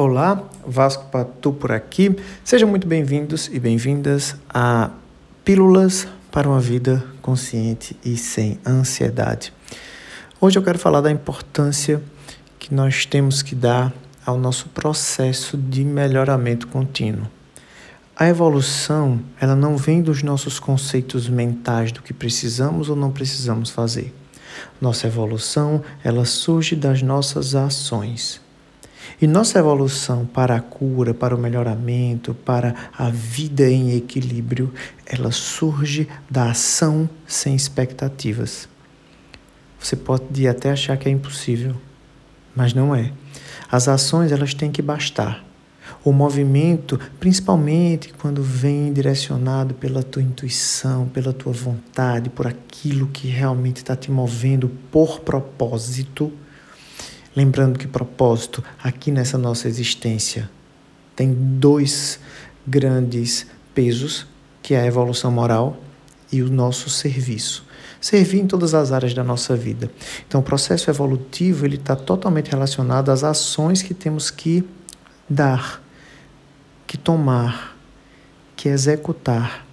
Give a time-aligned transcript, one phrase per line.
[0.00, 2.14] Olá, Vasco Patu por aqui.
[2.44, 4.90] Sejam muito bem-vindos e bem-vindas a
[5.44, 9.52] Pílulas para uma Vida Consciente e Sem Ansiedade.
[10.40, 12.00] Hoje eu quero falar da importância
[12.60, 13.92] que nós temos que dar
[14.24, 17.26] ao nosso processo de melhoramento contínuo.
[18.16, 23.68] A evolução, ela não vem dos nossos conceitos mentais do que precisamos ou não precisamos
[23.68, 24.14] fazer.
[24.80, 28.46] Nossa evolução, ela surge das nossas ações.
[29.20, 34.72] E nossa evolução para a cura, para o melhoramento, para a vida em equilíbrio,
[35.04, 38.68] ela surge da ação sem expectativas.
[39.78, 41.74] Você pode até achar que é impossível,
[42.54, 43.12] mas não é.
[43.70, 45.44] As ações elas têm que bastar.
[46.04, 53.28] O movimento, principalmente quando vem direcionado pela tua intuição, pela tua vontade, por aquilo que
[53.28, 56.32] realmente está te movendo por propósito,
[57.36, 60.50] Lembrando que propósito aqui nessa nossa existência
[61.14, 62.20] tem dois
[62.66, 64.26] grandes pesos,
[64.62, 65.76] que é a evolução moral
[66.30, 67.66] e o nosso serviço.
[68.00, 69.90] Servir em todas as áreas da nossa vida.
[70.26, 74.64] Então, o processo evolutivo ele está totalmente relacionado às ações que temos que
[75.28, 75.82] dar,
[76.86, 77.76] que tomar,
[78.54, 79.66] que executar.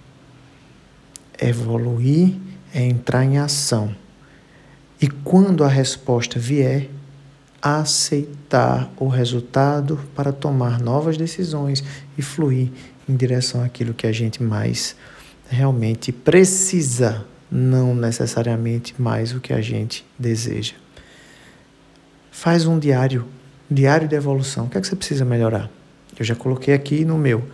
[1.40, 2.34] Evoluir
[2.74, 3.94] é entrar em ação.
[5.00, 6.88] E quando a resposta vier,
[7.66, 11.82] aceitar o resultado para tomar novas decisões
[12.16, 12.70] e fluir
[13.08, 14.94] em direção àquilo que a gente mais
[15.48, 20.74] realmente precisa, não necessariamente mais o que a gente deseja.
[22.30, 23.26] Faz um diário,
[23.68, 24.66] diário de evolução.
[24.66, 25.68] O que é que você precisa melhorar?
[26.16, 27.44] Eu já coloquei aqui no meu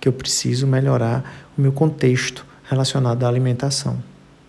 [0.00, 4.02] que eu preciso melhorar o meu contexto relacionado à alimentação.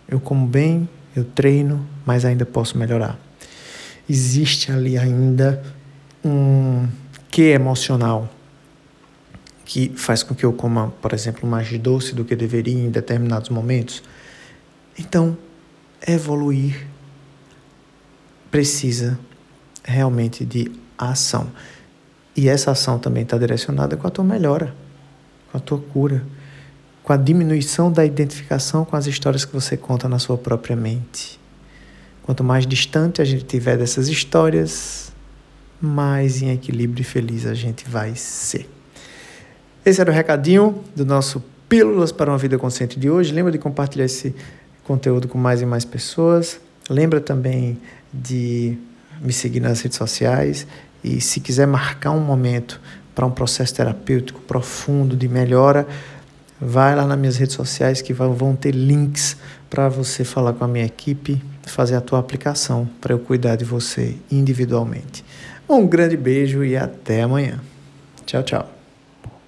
[0.08, 3.20] Eu como bem, eu treino, mas ainda posso melhorar
[4.12, 5.64] existe ali ainda
[6.24, 6.86] um
[7.30, 8.30] que emocional
[9.64, 13.50] que faz com que eu coma, por exemplo, mais doce do que deveria em determinados
[13.50, 14.04] momentos.
[15.00, 15.38] Então,
[16.06, 16.86] evoluir
[18.52, 19.18] precisa
[19.82, 21.50] realmente de ação.
[22.36, 24.76] E essa ação também está direcionada com a tua melhora,
[25.50, 26.22] com a tua cura,
[27.02, 31.41] com a diminuição da identificação com as histórias que você conta na sua própria mente.
[32.24, 35.12] Quanto mais distante a gente tiver dessas histórias,
[35.82, 38.70] mais em equilíbrio e feliz a gente vai ser.
[39.84, 43.34] Esse era o recadinho do nosso Pílulas para uma Vida Consciente de hoje.
[43.34, 44.36] Lembra de compartilhar esse
[44.84, 46.60] conteúdo com mais e mais pessoas.
[46.90, 47.80] Lembra também
[48.14, 48.78] de
[49.22, 50.68] me seguir nas redes sociais
[51.04, 52.80] e se quiser marcar um momento
[53.16, 55.88] para um processo terapêutico profundo de melhora,
[56.62, 59.36] vai lá nas minhas redes sociais que vão ter links
[59.70, 63.66] para você falar com a minha equipe, fazer a tua aplicação para eu cuidar de
[63.66, 65.26] você individualmente.
[65.68, 67.60] Um grande beijo e até amanhã.
[68.26, 68.81] Tchau, tchau.